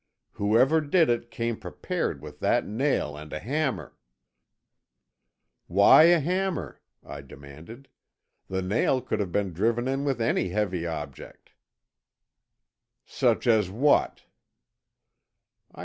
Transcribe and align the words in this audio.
Whoever 0.31 0.81
did 0.81 1.11
it, 1.11 1.29
came 1.29 1.57
prepared 1.59 2.23
with 2.23 2.39
that 2.39 2.65
nail 2.65 3.15
and 3.15 3.31
a 3.31 3.37
hammer——" 3.37 3.93
"Why 5.67 6.05
a 6.05 6.19
hammer?" 6.19 6.81
I 7.05 7.21
demanded. 7.21 7.87
"The 8.47 8.63
nail 8.63 8.99
could 9.01 9.19
have 9.19 9.31
been 9.31 9.53
driven 9.53 9.87
in 9.87 10.03
with 10.03 10.19
any 10.19 10.49
heavy 10.49 10.87
object." 10.87 11.51
"Such 13.05 13.45
as 13.45 13.69
what?" 13.69 14.23